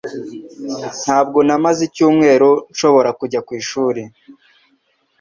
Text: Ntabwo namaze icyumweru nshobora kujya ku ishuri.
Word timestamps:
Ntabwo 1.03 1.39
namaze 1.47 1.81
icyumweru 1.89 2.49
nshobora 2.71 3.09
kujya 3.19 3.39
ku 3.47 3.51
ishuri. 3.61 4.01